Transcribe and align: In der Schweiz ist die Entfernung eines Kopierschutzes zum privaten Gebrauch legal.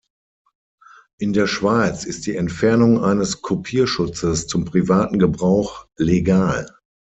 In 1.19 1.31
der 1.33 1.45
Schweiz 1.45 2.05
ist 2.05 2.25
die 2.25 2.35
Entfernung 2.35 3.03
eines 3.03 3.43
Kopierschutzes 3.43 4.47
zum 4.47 4.65
privaten 4.65 5.19
Gebrauch 5.19 5.85
legal. 5.95 6.67